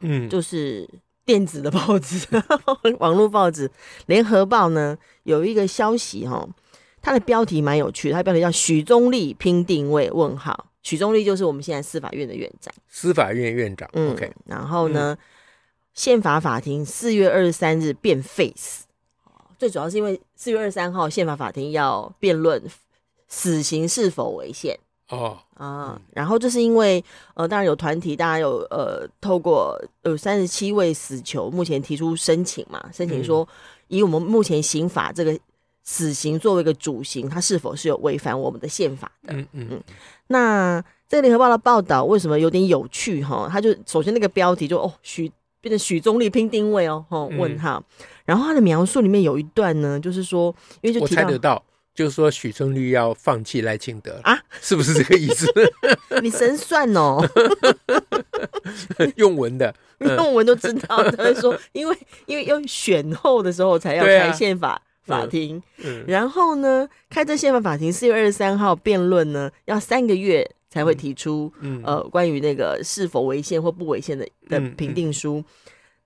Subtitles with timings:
[0.00, 0.88] 嗯，就是
[1.24, 2.26] 电子的报纸，
[3.00, 3.68] 网络报纸
[4.06, 6.48] 《联合报》呢有一个消息哈、哦，
[7.02, 10.66] 它的标题蛮有趣的，它的标题叫“许宗力拼定位”问号。
[10.82, 13.88] 许宗力就是我们现在司法院的院长，司法院院长。
[13.92, 15.24] 嗯、OK，然后呢，嗯、
[15.92, 18.84] 宪法法庭四月二十三日变 face，，
[19.58, 22.62] 最主要是因为四月二十三号宪法法庭要辩论
[23.26, 24.78] 死刑是否违宪。
[25.08, 27.02] 哦啊，嗯、然后就是因为
[27.34, 33.48] 呃，当然有团体，大家有呃，透过有三十七位死囚目前提出申请嘛，申请说
[33.88, 35.38] 以我们目前刑法这个
[35.82, 39.32] 死刑作为一个主刑，它是否是有违反我们的宪法的？
[39.32, 39.82] 嗯嗯嗯。
[40.26, 43.48] 那这个联合报的报道为什么有点有趣哈？
[43.50, 51.62] 他就首先那个标题就哦许变成许宗力拼定位哦，哦问号，嗯、然后他的描述里面有一段呢，就是说因为就提到我猜得到。
[51.98, 55.52] 就是说，许宗力要放弃赖清德啊，是不是这个意思？
[56.22, 57.18] 你神算哦，
[59.18, 61.02] 用文的，用文都知道。
[61.10, 65.60] 他会说， 因为因为要选后的时候才要开宪法法庭，
[66.06, 71.52] 然后呢，开这宪法法庭四月二十三号辩论呢，要三个月才会提出
[71.82, 75.42] 呃关于那个是否违宪或不违宪的的评定书。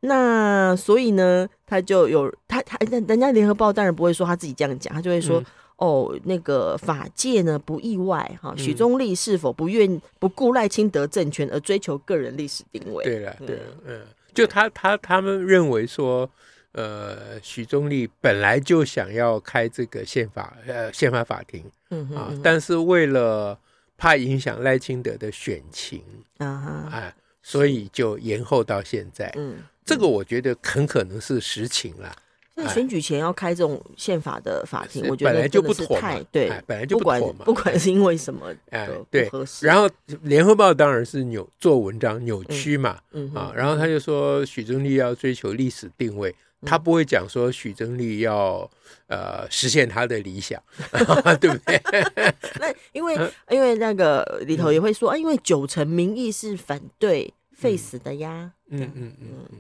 [0.01, 5.45] 那所以呢，他就有他他人人家联合报当然不会说他自己这样讲，他就会说。
[5.83, 13.02] 哦，那个法界呢不意外哈，许宗力是否不愿不顾赖清德政权而追求个人历史定位？
[13.02, 14.00] 对了，对了，嗯，
[14.33, 16.30] 就他他他们认为说，
[16.70, 23.59] 呃，许宗力本来就想要开这个宪法呃宪法法庭，嗯哼但是为了
[23.98, 26.00] 怕影响赖清德的选情
[26.38, 29.32] 啊哈，哎，所以就延后到现在。
[29.34, 32.15] 嗯，这个我觉得很可能是实情啦。
[32.55, 37.45] 那选举前要开这种宪法的法庭，我觉得本来就不妥太对，本来就不妥嘛。
[37.45, 39.31] 不管是因为什么，哎，对。
[39.63, 39.89] 然后
[40.23, 42.99] 联合报当然是扭做文章扭曲嘛，
[43.35, 48.71] 啊，然后他就说许宗力要追求历史定位，他不会讲说许宗力要
[49.07, 50.63] 呃实现他的理想，
[51.41, 51.81] 对不对？
[52.61, 53.17] 那因为
[53.49, 59.59] 因为那个里头也会说啊，因为九成民意是反对废死的呀，嗯嗯嗯嗯。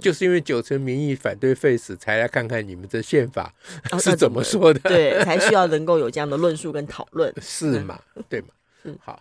[0.00, 3.52] 就是因为九成民意反对废死，才来看看你们这宪法
[3.98, 8.00] 是怎么说的，对，才需要能够有这样的论述跟讨论， 是嘛？
[8.28, 8.48] 对嘛？
[8.84, 9.20] 嗯好，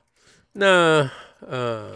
[0.53, 1.95] 那呃，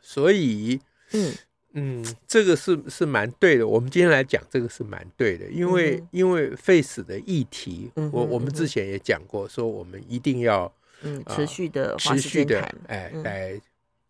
[0.00, 0.80] 所以
[1.12, 1.32] 嗯
[1.74, 3.68] 嗯，这个是是蛮对的。
[3.68, 10.72] 我们今天来讲这个是蛮对的，因为因为废死的议题，我我们之前也讲过，说我们一定要
[11.02, 13.60] 嗯持续的持续的哎来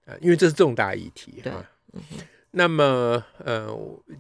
[0.05, 1.69] 呃，因为这是重大议题啊。
[2.57, 3.69] 那么，呃，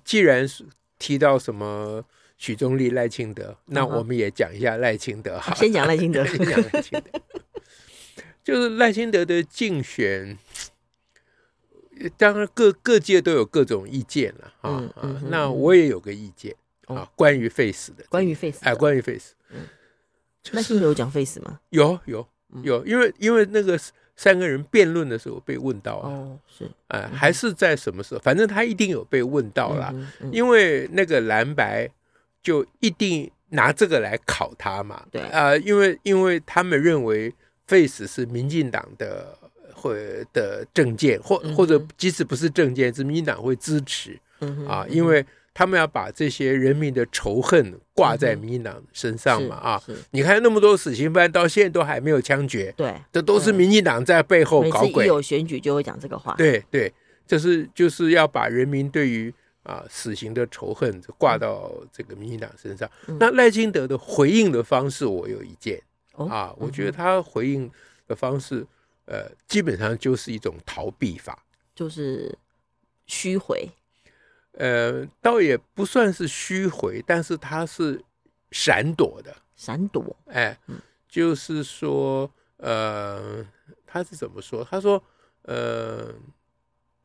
[0.04, 0.64] 既然是
[0.98, 2.04] 提到什么
[2.36, 5.38] 许宗立、赖清德，那我们也讲一下赖清德。
[5.38, 6.24] 好， 先讲赖清德。
[6.26, 7.20] 先讲赖清德。
[8.42, 10.36] 就是赖清德的竞选，
[12.16, 15.22] 当然各各界都有各种意见了啊啊。
[15.28, 16.54] 那我也有个意见
[16.86, 19.34] 啊，关于 face 的，关于 face，，哎，关于废死。
[19.50, 19.60] 嗯，
[20.50, 21.60] 赖清德有讲 face 吗？
[21.70, 22.26] 有有
[22.64, 23.78] 有，因为因为那个。
[24.16, 28.20] 三个人辩论的时候被问到啊，哦，是，哎，还是在什么时候？
[28.20, 29.94] 反正他一定有被问到了，
[30.32, 31.88] 因为那个蓝白
[32.42, 35.20] 就一定拿这个来考他嘛，对。
[35.22, 37.34] 啊，因为因为他们认为
[37.66, 39.36] Face 是民进党的
[39.75, 39.94] 或
[40.32, 44.19] 的政见，或或者即使不是政见，是民进党会支持。
[44.69, 45.25] 啊，因为。
[45.54, 49.54] 他们要把这些人民的仇恨挂在民进党身上嘛？
[49.54, 55.04] 啊，你看那么多死刑犯到现在都还没有枪决，对，这都是民进党在背后搞鬼。
[55.04, 56.34] 一有选举就会讲这个话。
[56.37, 56.93] 对对，
[57.25, 59.32] 这是就是要把人民对于
[59.62, 62.90] 啊死刑的仇恨挂到这个民进党身上。
[63.20, 65.81] 那赖清德的回应的方式，我有一见
[66.17, 67.70] 啊，我觉得他回应
[68.08, 68.67] 的方式，
[69.05, 71.44] 呃，基本上就是一种逃避法，
[71.76, 72.37] 就是
[73.06, 73.70] 虚回。
[74.56, 78.00] 呃，倒也不算是虚回，但是他是
[78.50, 80.16] 闪躲的，闪躲。
[80.26, 80.56] 哎，
[81.08, 83.44] 就是说，呃，
[83.86, 84.64] 他是怎么说？
[84.64, 85.02] 他说，
[85.42, 86.14] 呃，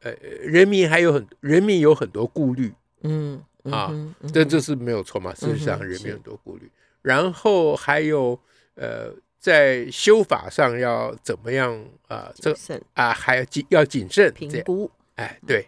[0.01, 0.11] 呃，
[0.41, 3.91] 人民还有很，人民有很多顾虑，嗯，啊，
[4.31, 5.33] 这这是没有错嘛。
[5.33, 6.69] 事实上，人民很多顾虑，
[7.01, 8.39] 然后还有，
[8.75, 12.31] 呃，在修法上要怎么样啊？
[12.35, 12.55] 这
[12.93, 14.89] 啊，还要谨要谨慎评估。
[15.15, 15.67] 哎，对。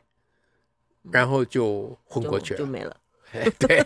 [1.10, 2.96] 然后就昏过去了，就，就没了。
[3.58, 3.82] 对，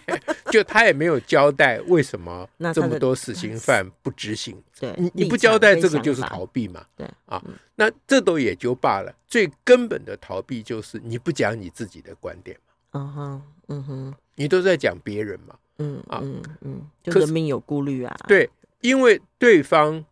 [0.49, 4.59] 就他也没有交代为什么 这么多死刑犯不执行。
[4.79, 6.83] 对，你你不交代这个就是逃避嘛。
[6.95, 7.39] 对啊，
[7.75, 9.15] 那这都也就罢了。
[9.27, 12.73] 最根本的逃避就是你不讲你自己的观点嘛。
[12.93, 15.55] 嗯哼，嗯哼，你都在讲别人嘛。
[15.77, 16.19] 嗯啊，
[16.61, 18.17] 嗯，就人民有顾虑啊。
[18.27, 18.49] 对，
[18.81, 20.03] 因为对方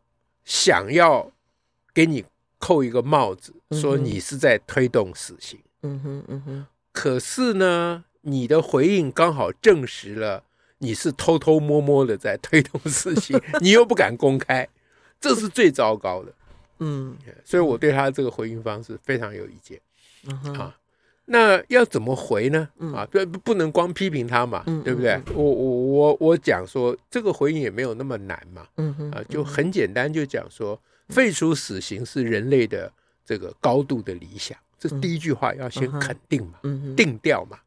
[0.45, 1.31] 想要
[1.91, 2.23] 给你
[2.59, 5.59] 扣一个帽子，说你是在推动死刑。
[5.81, 6.67] 嗯哼，嗯哼。
[6.93, 8.05] 可是呢？
[8.25, 10.45] 你的回应刚好证实了
[10.77, 14.65] 你是偷偷摸摸的在推动事情， 你又不敢公开，
[15.19, 16.33] 这是最糟糕的。
[16.79, 19.77] 嗯，所以我对他这个回应方式非常有意见。
[20.25, 20.77] 嗯、啊，
[21.25, 22.69] 那要怎么回呢？
[22.95, 25.21] 啊，不不能光批评他嘛，对不对？
[25.35, 28.65] 我我我我讲说这个回应也没有那么难嘛。
[29.11, 32.89] 啊，就很简单，就讲说废除死刑是人类的
[33.25, 34.57] 这个高度的理想。
[34.83, 36.59] 这第一句话要先肯定嘛，
[36.93, 37.57] 定调嘛，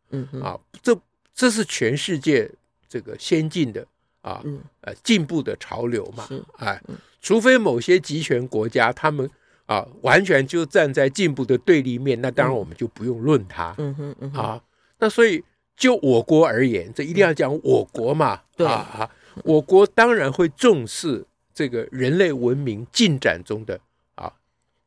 [0.43, 0.95] 啊，这
[1.35, 2.51] 这是全世界
[2.87, 3.87] 这个先进的
[4.21, 4.45] 啊，
[4.83, 6.29] 呃，进步的潮流嘛，
[6.59, 6.79] 哎，
[7.23, 9.31] 除非某些集权国家他们
[9.65, 13.75] 啊完全就站在进步的对立面，那当然我们就不用论它，
[14.35, 14.63] 啊，
[14.99, 15.43] 那所以
[15.75, 19.11] 就我国而言，这一定要讲我国嘛，啊啊，
[19.43, 21.25] 我国当然会重视
[21.55, 23.81] 这个人类文明进展中的。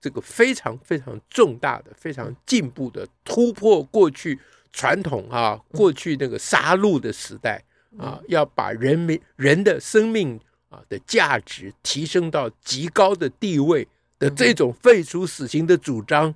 [0.02, 4.40] 这个非常非常重大的、非常进步的突破，过去
[4.72, 7.62] 传统啊，过去那个杀戮的时代
[7.98, 13.86] 啊，要把人民人的生命啊的价值提升到极高的地位
[14.18, 16.34] 的这种废除死刑的主张，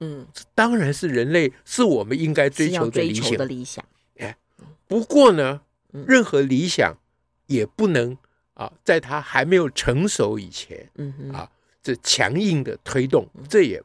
[0.00, 3.48] 嗯，当然是人类是我们应该追求的理想。
[3.48, 3.84] 理想，
[4.16, 4.36] 哎，
[4.88, 5.60] 不过呢，
[6.06, 6.96] 任何理想
[7.46, 8.16] 也不能
[8.54, 11.50] 啊，在它还没有成熟以前，嗯啊。
[11.82, 13.82] 这强硬的推动，这也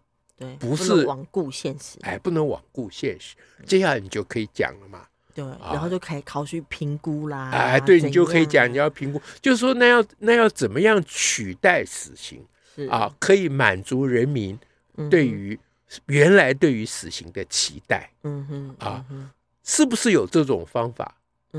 [0.60, 3.36] 不是罔顾现实，哎，不能罔顾现实。
[3.66, 12.46] 接下来你就可以讲了嘛，对，然后就可以考虑评估啦，哎，对你就可以讲，你要评估，就是说那要那要怎么样取代死刑
[12.76, 13.12] 是啊？
[13.20, 14.58] 可以满足人民
[15.10, 15.60] 对于
[16.06, 19.06] 原来对于死刑的期待，嗯哼，啊，
[19.64, 21.16] 是不是有这种方法？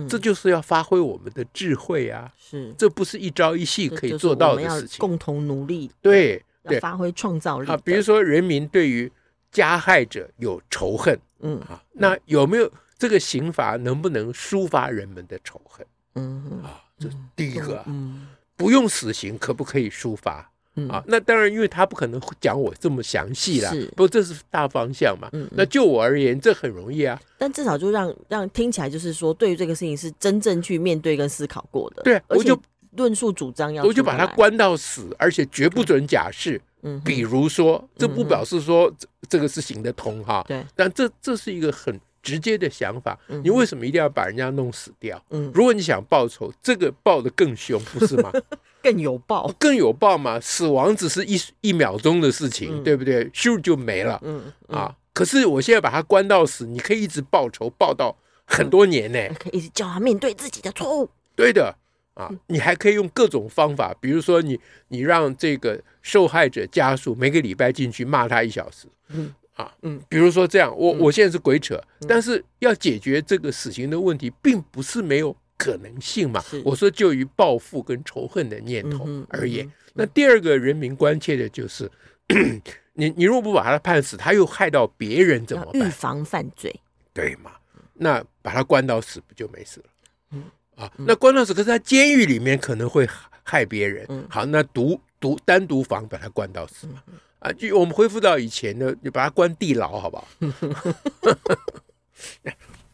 [0.08, 2.32] 这就是要发挥我们的智慧啊！
[2.37, 4.99] 是，这不是一朝一夕可以做到的事情。
[4.99, 7.76] 共同努力，对，要发挥创造力啊！
[7.85, 9.11] 比如说，人民对于
[9.50, 15.87] 加害者有仇恨，嗯啊，那有没有这个刑罚能不能抒发人们的仇恨？
[16.14, 17.82] 嗯啊，这是第一个。
[17.87, 20.50] 嗯，不用死刑，可不可以抒发？
[20.88, 23.72] 啊，那当然，因为他不可能讲我这么详细啦。
[23.90, 25.28] 不过这是大方向嘛。
[25.32, 27.20] 嗯那就我而言，这很容易啊。
[27.36, 32.02] 但至少就让让听起来就是说，对于这个事情是真正去面对跟思考过的。
[32.02, 32.60] 对，我就
[32.96, 36.60] 论述主张要，我就把他关到死，而且绝不准假释。
[36.82, 38.92] 嗯，比如说，这不表示说
[39.28, 40.44] 这个是行得通哈。
[40.46, 43.19] 对，但这这是一个很直接的想法。
[43.42, 45.20] 你为什么一定要把人家弄死掉？
[45.31, 48.31] 嗯，如果你想报仇，这个报的更凶，不是吗？
[48.82, 50.38] 更有报，更有报嘛？
[50.40, 53.25] 死亡只是一一秒钟的事情，嗯、对不对？
[53.30, 54.20] 咻就没了。
[54.25, 59.19] 嗯，嗯啊，可是我现在把他关到死，你可以一直报仇，报到很多年呢。
[59.38, 61.10] 可以一直叫他面对自己的错误。
[61.34, 61.75] 对的，
[62.14, 64.58] 啊，你还可以用各种方法，比如说你
[64.88, 68.86] 你让这个受害者家属每个礼拜进去骂他一小时。
[69.08, 75.36] 嗯啊，嗯，比如说这样，我我现在是鬼扯，嗯、但是要解决这个死刑的问题，并不是没有。
[75.58, 76.43] 可能性嘛？
[76.65, 81.91] 我说就于报复跟仇恨的念头而言，那第二个人民关切的就是，
[82.94, 85.82] 你你若不把他判死，他又害到别人怎么办？
[85.82, 86.74] 预防犯罪，
[87.12, 87.50] 对嘛？
[87.93, 89.86] 那把他关到死不就没事了？
[90.31, 90.44] 嗯
[90.77, 93.08] 啊，那关到死，可是他监狱里面可能会
[93.43, 94.06] 害别人。
[94.31, 97.03] 好，那独独单独房把他关到死嘛？
[97.41, 100.29] 啊，就我们恢复到以前的，就把他关地牢，好不好？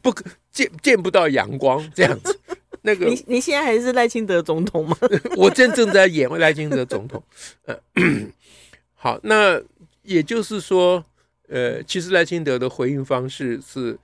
[0.01, 2.39] 不可见见不到阳光这样子，
[2.83, 4.97] 那个你你现在还是赖清德总统吗？
[5.37, 7.23] 我正正在演赖清德总统。
[7.67, 7.77] 呃，
[8.95, 9.61] 好，那
[10.03, 11.05] 也就是说，
[11.49, 13.99] 呃，其实赖清德的回应方式是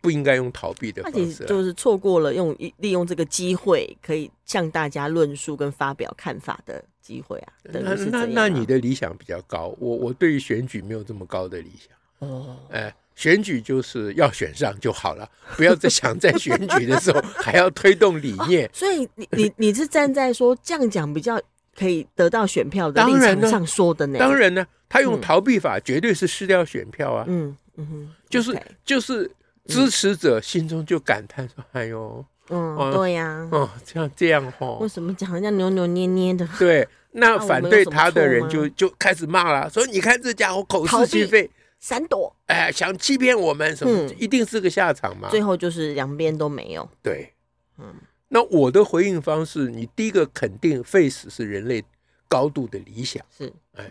[0.00, 7.52] 不应该用逃避的方式，就是错过了用利用这个机会可以向大家论述跟发表看法的机会啊。
[7.64, 12.94] 那那那你的理想比较高，我我对于选举没有这么高的理想哦，哎。
[13.16, 18.70] 选举就是要选上就好了，不要再想在选举的时候还要推动理念。
[18.74, 21.40] 所以你你你是站在说这样讲比较
[21.76, 24.18] 可以得到选票的立场上说的呢？
[24.18, 27.24] 当然呢，他用逃避法绝对是失掉选票啊。
[27.26, 29.30] 嗯嗯哼，就是就是
[29.66, 45.28] 支持者心中就感叹说：“哎呦，嗯，对呀，哦，这样这样哈，为什么讲人家扭扭捏捏的？”对，那 反对他的人就就开始骂了，说：“你看这家伙口是心非。”闪躲，哎，想欺骗我们什么，一定是个下场嘛。
[45.30, 46.88] 最后就是两边都没有。
[47.02, 47.32] 对，
[47.78, 47.94] 嗯，
[48.28, 51.84] 那我的回应方式，你第一个肯定 face 是人类
[52.28, 53.88] 高度的理想，是，哎，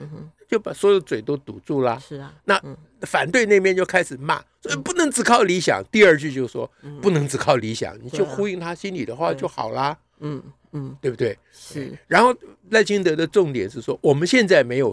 [0.47, 1.99] 就把所有嘴都堵住了。
[1.99, 2.61] 是啊，那
[3.01, 5.83] 反对那边就开始骂，说不能只靠理想。
[5.91, 6.69] 第二句就说
[7.01, 9.97] 不能只靠理想，你就呼应他心里的话就好啦。
[10.19, 11.37] 嗯嗯，对不对？
[11.51, 11.97] 是。
[12.07, 12.35] 然后
[12.69, 14.91] 赖清德的重点是说，我们现在没有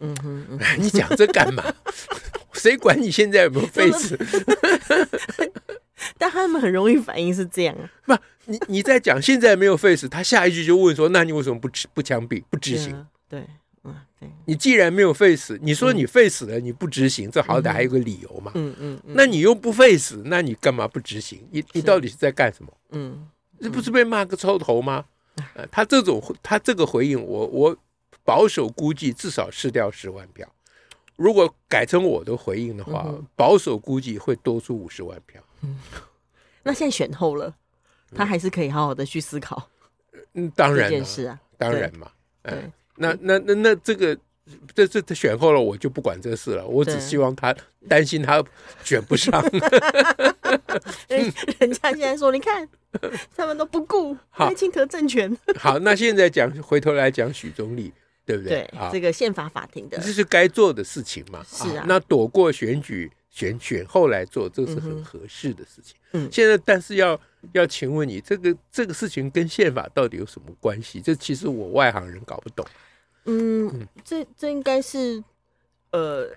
[0.00, 1.64] 嗯哼， 你讲这干嘛？
[2.54, 4.16] 谁管你现在有没有 face？？
[6.16, 7.90] 但他们很容易反应是这样啊。
[8.04, 13.06] 不，你你在讲现在没有 face，，他下一句就问说：那你为什么不不枪毙不执行？
[13.28, 13.44] 对，
[13.84, 14.28] 嗯，对。
[14.46, 18.52] 你既然没有 face，，你说你 face 了，你不执行，这好歹还有个理由嘛。
[18.54, 19.00] 嗯嗯。
[19.06, 21.46] 那你又不 face，，那你干嘛不执行？
[21.50, 22.72] 你你到底是在干什么？
[22.90, 23.26] 嗯，
[23.60, 25.04] 这不是被骂个臭头吗？
[25.70, 27.76] 他这种他这个回应，我我。
[28.28, 30.46] 保守估计至少失掉十万票，
[31.16, 35.42] 如果改成我的回应的话，嗯、保守估计会多出五十万票。
[35.62, 35.80] 嗯，
[36.62, 37.54] 那现在选后了，
[38.14, 39.70] 他还是可以好好的去思考。
[40.34, 42.10] 嗯，当然件事啊，当然嘛。
[42.42, 44.14] 嗯，那那那那这个
[44.74, 46.66] 这这他选后了，我就不管这事了。
[46.66, 47.56] 我只希望他
[47.88, 48.44] 担心他
[48.84, 49.42] 选不上。
[51.08, 52.68] 人人家现在说，你看
[53.34, 55.34] 他们都不顾赖清德政权。
[55.58, 57.90] 好，那现在讲回头来讲许宗力。
[58.28, 58.70] 对不对？
[58.70, 61.42] 对，这个宪法法庭的，这是该做的事情嘛？
[61.48, 65.96] 是啊，那躲过选举选选后来做，这是很合适的事情。
[66.12, 67.18] 嗯，现在但是要
[67.52, 71.00] 要请问你，这个这个事情跟宪法到底有什么关系？
[71.00, 72.66] 这其实我外行人搞不懂。
[73.24, 75.24] 嗯，这这应该是
[75.92, 76.28] 呃，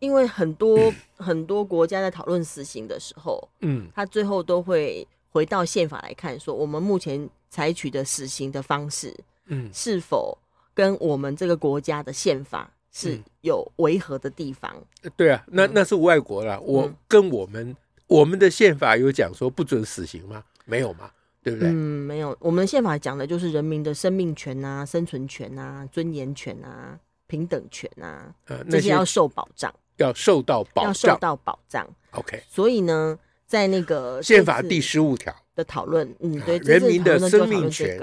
[0.00, 9.14] 因为很多 很多国家在讨论死刑的时候，嗯，他最后都会回到宪法来看，说我们目前采取的死刑的方式，
[9.46, 10.36] 嗯，是否
[10.78, 14.72] 跟我们这个国家的宪法是有违和的地方。
[15.02, 16.60] 嗯、对啊，那那是外国了。
[16.60, 20.44] 我跟我们、嗯、我们的宪法有讲说不准死刑吗？
[20.66, 21.10] 没有嘛，
[21.42, 21.68] 对不对？
[21.68, 22.36] 嗯，没有。
[22.38, 31.84] 我们的宪法讲的就是人民的生命权啊、生存权啊、尊严权啊、平等权啊，呃、这些要受保障，要受到保障，要受到保障。
[32.12, 32.40] OK。
[32.48, 33.18] 所以呢，
[33.48, 38.00] 在那个宪法第十五条的讨论，嗯，对，人民的生命权。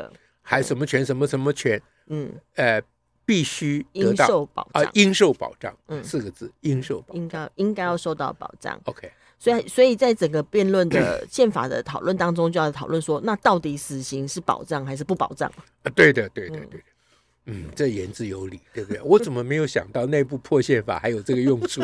[0.48, 1.04] 还什么权？
[1.06, 1.76] 什么什么权？
[1.78, 1.82] 嗯，
[2.56, 2.82] 呃，
[3.26, 5.76] 必须得到受保障啊，应受保障。
[5.88, 8.80] 嗯，四个字，应受保障，应该应该要受到保障。
[8.86, 15.52] OK，所以所以在整个辩论的宪法的讨论当中，就要讨论说，那到底死刑是保障还是不保障？
[15.84, 16.86] 啊，对的，对的，对的。
[17.48, 19.02] 嗯，这言之有理，对不对？
[19.02, 21.82] 我怎么没有想到内部破宪法还有这个用处？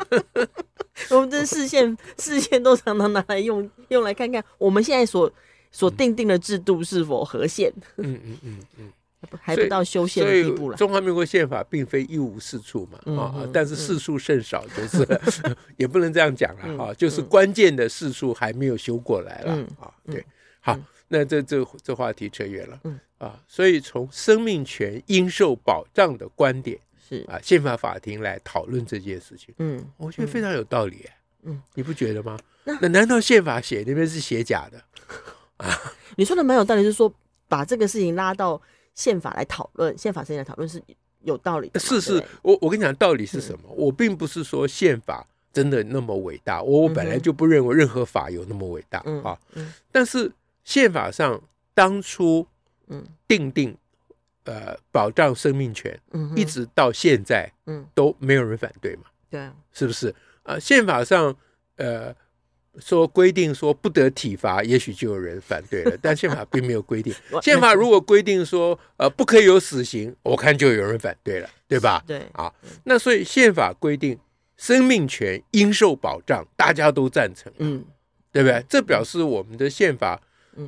[1.10, 5.30] 我们这视线视线都常常拿来用，用来看看我们现在所。
[5.70, 7.70] 所定定的制度是否合宪？
[7.98, 8.92] 嗯嗯嗯嗯，
[9.40, 10.76] 还不到修宪的地步了。
[10.76, 15.06] 中华民国宪法并非一无是处嘛，啊，但是事处甚少，就是
[15.76, 19.92] 也不能这样讲了哈，就是关键的事处还没有修过来了啊。
[20.06, 20.24] 对，
[20.60, 22.80] 好，那这这这话题扯远了，
[23.18, 31.04] 啊，所以从生命权应受保障的观点是啊，宪法法庭来讨论这件事情，嗯，我觉得非常有道理，
[31.42, 32.38] 嗯，你不觉得吗？
[32.80, 34.78] 那难道宪法写那边是写假的？
[35.56, 35.76] 啊，
[36.16, 37.12] 你说的蛮有道理，就是说
[37.48, 38.60] 把这个事情拉到
[38.98, 40.82] 宪法来讨论，宪法事情来讨论是
[41.20, 41.78] 有道理的。
[41.78, 43.68] 是是，我我跟你讲道理是什么？
[43.76, 49.38] 我并不是说宪法真的那么伟大，我我本来就不认为任何法有那么伟大啊。
[49.92, 50.32] 但是
[50.64, 51.40] 宪法上
[51.74, 52.44] 当初
[52.88, 53.76] 嗯定定
[54.42, 55.96] 呃保障生命权，
[56.34, 59.04] 一直到现在嗯都没有人反对嘛？
[59.30, 60.12] 对，是不是
[60.42, 60.58] 啊？
[60.58, 61.32] 宪法上
[61.76, 62.12] 呃。
[62.80, 65.96] 说规定说不得体罚，也许就有人反对了。
[66.00, 67.12] 但宪法并没有规定。
[67.42, 72.02] 宪法如果规定说呃不可以有死刑，我看就有人反对了，对吧？
[72.06, 72.52] 对啊。
[72.84, 74.18] 那所以宪法规定
[74.56, 77.84] 生命权应受保障，大家都赞成，嗯，
[78.30, 78.64] 对不对？
[78.68, 80.20] 这表示我们的宪法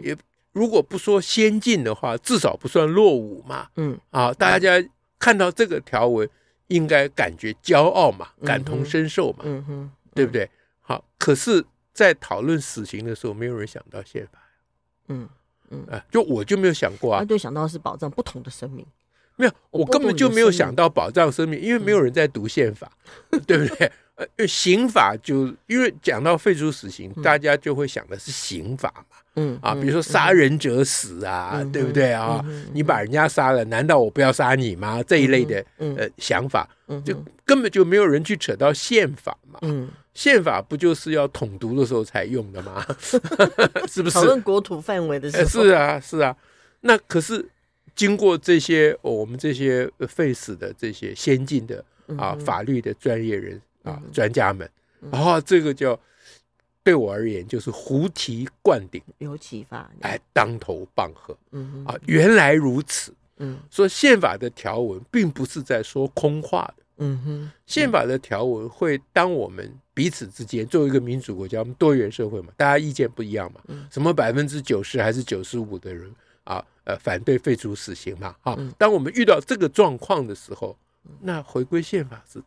[0.02, 0.16] 也
[0.52, 3.68] 如果不说先进的话，至少不算落伍嘛。
[3.76, 4.82] 嗯啊，大家
[5.18, 6.28] 看到这个条文
[6.68, 10.50] 应该感觉骄傲嘛，感同身受嘛，嗯哼，对不对？
[10.80, 11.64] 好，可是。
[11.92, 14.38] 在讨论死刑的时候，没有人想到宪法，
[15.08, 15.28] 嗯
[15.70, 18.86] 嗯，啊，就我就没有想过啊，就，想到是保障不同的生命，
[19.36, 22.90] 没有，我根本就没有想到保障生命，因为没有人在读宪法，
[23.46, 23.90] 对不对？
[24.36, 32.12] 呃，刑法就因为讲到废除死刑，大家就会想的是刑法嘛，嗯啊，比如说杀人者死啊，对不对？
[32.12, 32.44] 啊？
[32.74, 35.02] 你把人家杀了，难道我不要杀你吗？
[35.04, 36.68] 这一类的呃想法，
[37.02, 37.16] 就
[37.46, 39.88] 根本就没有人去扯到宪法嘛，嗯。
[40.14, 42.84] 宪法不就是要统独的时候才用的吗？
[43.88, 44.14] 是不是？
[44.14, 45.48] 讨论国土范围的时候。
[45.48, 46.36] 是啊，是啊。
[46.80, 47.46] 那可是
[47.94, 51.84] 经过这些、哦、我们这些废死的这些先进的
[52.16, 54.68] 啊法律的专业人啊专家们，
[55.12, 55.98] 然后这个叫
[56.82, 76.10] 对我而言就是胡提灌顶，有启发，哎，当头棒喝，嗯啊，原来如此，嗯，说宪法的条文并不是在说空话的，嗯哼，宪法的条文会当我们彼此之间作为一个民主国家，我们多元社会嘛，大家意见不一样嘛，什么百分之九十还是九十五的人
[76.44, 80.74] 啊，呃，反对废除死刑嘛，啊，当我们遇到这个状况的时候，
[81.20, 82.42] 那回归宪法是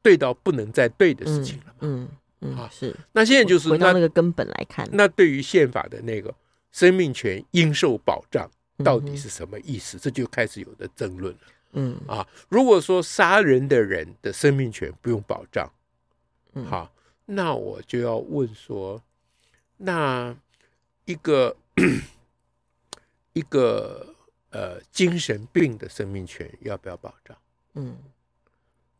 [0.00, 2.08] 对到不能再对的事情了嘛，嗯。
[2.56, 2.94] 啊，是。
[3.12, 6.34] 那现在就是回到那个根本来看，那对于宪法的那个
[6.72, 8.50] 生命权应受保障
[8.82, 9.98] 到底是什么意思？
[9.98, 11.40] 这就开始有的争论了。
[11.72, 15.70] 嗯啊，如果说杀人的人的生命权不用保障，
[16.66, 16.92] 好，
[17.26, 19.02] 那我就要问说，
[19.76, 20.36] 那
[21.04, 21.56] 一个
[23.32, 24.14] 一个
[24.50, 27.36] 呃精神病的生命权要不要保障？
[27.74, 27.96] 嗯，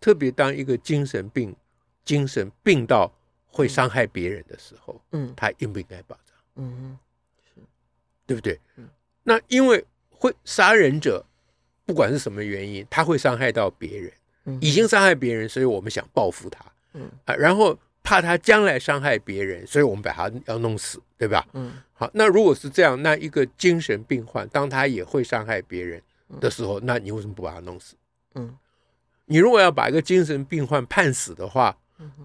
[0.00, 1.54] 特别当一个精神病
[2.04, 3.12] 精神病到
[3.47, 6.37] 会伤害别人的时候，嗯，他应不应该保障？
[6.57, 6.99] 嗯，
[7.45, 7.61] 是，
[8.26, 8.59] 对不对？
[8.76, 8.88] 嗯，
[9.23, 11.25] 那因为会杀人者，
[11.85, 14.12] 不管是什么原因，他会伤害到别人，
[14.45, 16.64] 嗯，已经伤害别人，所以我们想报复他，
[16.95, 21.44] 嗯啊，然后怕他将来伤害别人，所以我们把他要弄死，对吧？
[21.54, 26.00] 嗯，好，那如果是这样，那一个精神病患，当他也会伤害别人
[26.38, 27.96] 的时候，那你为什么不把他弄死？
[28.34, 28.54] 嗯，
[29.25, 31.76] 你如果要把一个精神病患判死的话，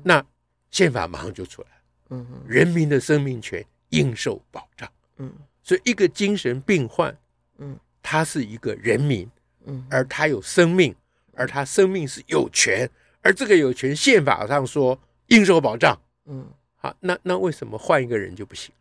[0.04, 0.24] 那
[0.70, 1.68] 宪法马上就出来，
[2.10, 5.32] 嗯，人民的生命权应受保障，嗯，
[5.64, 7.18] 所以一个精神病患，
[7.58, 9.30] 嗯，他是一个人民，
[9.66, 10.94] 嗯，而他有生命，
[11.36, 12.90] 而他生命是有权，
[13.22, 16.46] 而这个有权宪法上说应受保障，嗯，
[16.76, 18.74] 好，那那为什么换一个人就不行？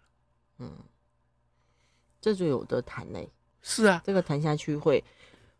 [0.59, 0.71] 嗯，
[2.21, 3.28] 这就有的谈嘞，
[3.62, 5.02] 是啊，这个谈下去会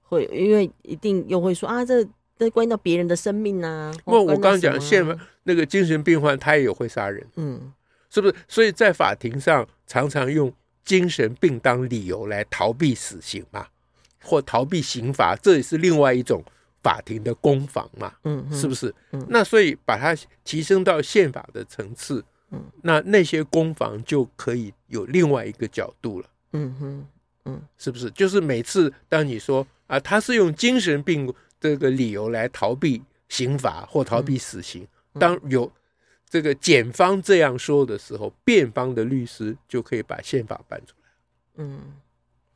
[0.02, 2.07] 会，因为一定又会说啊这。
[2.40, 3.92] 这关系到别人的生命啊！
[4.04, 5.04] 不，我刚刚讲现
[5.42, 7.73] 那个精神病患，他也有会杀人，嗯，
[8.11, 8.35] 是不是？
[8.47, 10.54] 所以在法庭上常常用
[10.85, 13.67] 精神病当理由来逃避死刑嘛，
[14.23, 16.41] 或逃避刑罚，这也是另外一种
[16.82, 18.95] 法庭的攻防嘛，嗯，是不是？
[19.12, 27.06] 嗯，那所以把它提升到宪法的层次，嗯，那那些攻防就可以有另外一个角度了，嗯哼，
[27.45, 28.10] 嗯，是不是？
[28.12, 31.32] 就是每次当你说啊，他是用精神病。
[31.60, 35.69] 这个理由来逃避刑罚或逃避死刑，当有
[36.30, 41.08] 这个检方这样说的时候，辩方的律师就可以把宪法搬出来，
[41.56, 41.80] 嗯，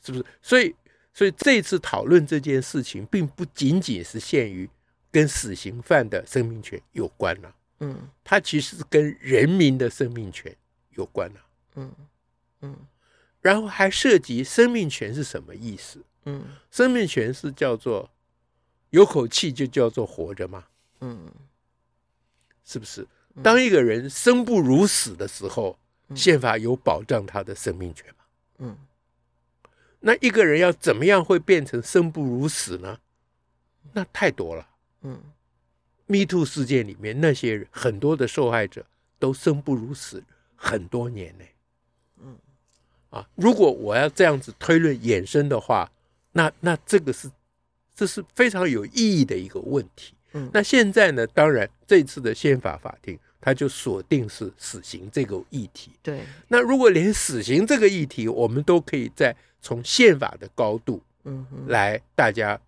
[0.01, 0.25] 是不是？
[0.41, 0.73] 所以，
[1.13, 4.69] 所以这次讨论这件事情，并不仅仅是限于
[5.11, 10.55] 跟死刑犯的生命权有关了，嗯，它其实是跟人民的生命权
[10.91, 11.41] 有关了，
[11.77, 11.95] 嗯
[12.61, 12.77] 嗯，
[13.41, 16.03] 然后还涉及生命权是什么意思？
[16.25, 18.11] 嗯，生命权是叫做。
[18.91, 20.67] 有口气就叫做活着吗？
[21.01, 21.33] 嗯，
[22.63, 23.09] 是不是？
[23.43, 25.79] 当一个人生不如死的时候，
[26.15, 28.25] 宪法有保障他的生命权吗？
[28.59, 28.77] 嗯，
[30.03, 32.99] 那一个人要怎么样会变成生不如死呢？
[33.93, 34.69] 那太多了。
[35.03, 35.21] 嗯
[36.07, 38.85] ，Me Too 事件里面那些人很多的受害者
[39.19, 40.23] 都生不如死
[40.55, 41.45] 很多年呢。
[42.23, 42.37] 嗯，
[43.11, 45.91] 啊，如果我要这样子推论衍生的话，
[46.33, 47.31] 那那这个是。
[47.95, 50.15] 这是非常有意义的一个问题。
[50.33, 51.27] 嗯，那现在呢？
[51.27, 55.91] 当然，这次的宪法法庭，它就锁定是死刑这个议题。
[56.01, 56.21] 对。
[56.47, 62.59] 那如果连死刑这个议题，我们都可以在从宪法的高度，嗯，来大家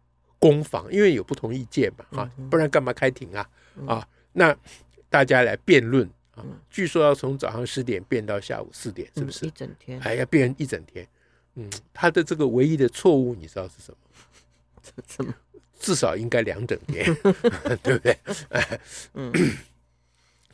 [0.40, 3.48] 攻防，因为有不同意见嘛，啊，不然干嘛开庭啊？
[3.86, 4.54] 啊，那
[5.08, 6.44] 大家来辩论啊。
[6.68, 9.46] 据说要从早上十点辩到下午四点，是不是？
[9.46, 10.00] 一整天。
[10.00, 11.06] 哎，要辩一整天。
[11.54, 13.96] 嗯，他的这个唯一的错误，你知道是什么？
[15.06, 15.32] 怎么？
[15.78, 17.04] 至少应该两整天，
[17.82, 18.18] 对不对？
[19.12, 19.30] 嗯，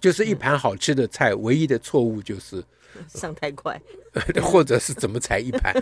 [0.01, 2.65] 就是一盘好吃的菜，唯一的错误就是
[3.09, 3.81] 上太快，
[4.43, 5.75] 或者是怎么才一盘。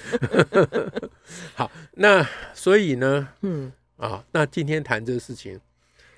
[1.55, 5.61] 好，那所以呢，嗯啊，那今天谈这个事情，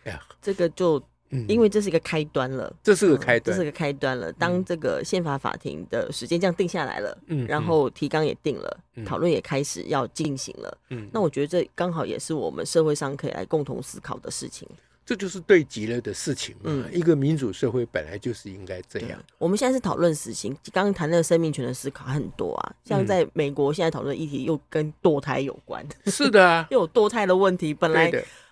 [0.05, 1.03] 哎呀，这个就。
[1.47, 4.33] 因为这是一个开端了，这是个开端，这是个开端了。
[4.33, 14.69] 当这个宪法法庭的时间这样定下来了，嗯，然后提纲也定了，讨论也开始要进行了，嗯，那我觉得这刚好也是我们社会上可以来共同思考的事情。
[15.11, 19.19] 这就是对极了的事情嘛，一个民主社会本来就是应该这样。
[19.39, 28.09] 我们现在是讨论死刑，刚刚谈那个生命权的思考很多啊，像在美国现在讨论的议题又跟堕胎有关，是的啊， 又有堕胎的问题，本来。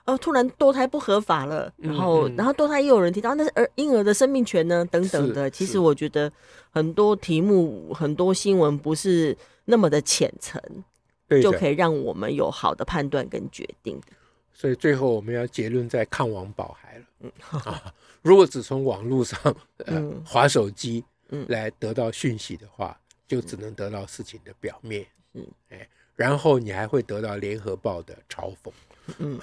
[0.07, 4.85] 哦，突然堕胎不合法了，然后，嗯嗯、然后堕胎又有人提到，那是儿婴儿的生命权呢？
[4.90, 5.49] 等等的。
[5.49, 6.33] 其实我觉得
[6.71, 10.61] 很多题目、很多新闻不是那么的浅层，
[11.29, 14.01] 的就可以让我们有好的判断跟决定。
[14.59, 17.05] 所以最后我们要结论在抗王保孩了。
[17.21, 19.40] 嗯，啊，如果只从网络上
[19.87, 21.05] 呃滑手机
[21.47, 25.07] 来得到讯息的话，就只能得到事情的表面。
[25.35, 28.73] 嗯，哎，然后你还会得到联合报的嘲讽。
[29.18, 29.38] 嗯，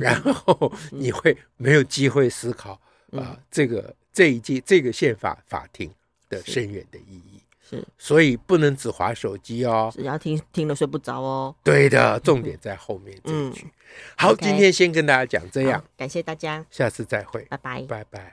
[0.00, 2.80] 然后你会没有机会思考
[3.10, 5.92] 啊，这个这一届这个宪法法庭
[6.28, 7.42] 的深远的意义。
[7.68, 11.54] 是，所以不能只划手机哦，只要听听了睡不着哦。
[11.64, 13.66] 对的，重点在后面这一句。
[14.16, 18.24] 好，今天先跟大家讲这样，感谢大家，下次再会，拜拜，拜拜。